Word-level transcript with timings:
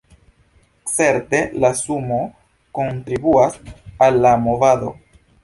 Certe 0.93 1.41
la 1.63 1.71
Sumoo 1.81 2.23
kontribuas 2.79 3.61
al 4.09 4.19
la 4.27 4.35
movado. 4.49 4.93